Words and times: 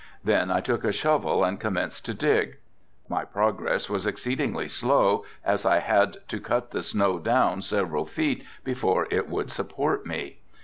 Then 0.23 0.49
I 0.49 0.61
took 0.61 0.83
a 0.83 0.91
shovel 0.91 1.43
and 1.43 1.59
commenced 1.59 2.05
to 2.05 2.15
dig. 2.15 2.57
My 3.07 3.23
progress 3.23 3.87
was 3.87 4.07
exceedingly 4.07 4.67
slow 4.67 5.25
as 5.45 5.63
I 5.63 5.77
had 5.77 6.27
to 6.29 6.39
cut 6.39 6.71
the 6.71 6.81
snow 6.81 7.19
down 7.19 7.61
several 7.61 8.07
feet 8.07 8.43
before 8.63 9.07
it 9.11 9.29
would 9.29 9.51
support 9.51 10.07
me. 10.07 10.39